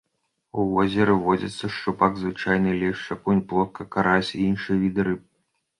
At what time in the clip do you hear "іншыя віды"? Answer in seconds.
4.51-5.01